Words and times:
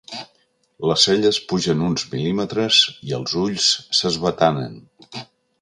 Les 0.91 1.03
celles 1.07 1.39
pugen 1.51 1.83
uns 1.89 2.07
mil·límetres 2.15 2.81
i 3.11 3.15
els 3.21 3.39
ulls 3.45 3.71
s'esbatanen. 3.99 4.85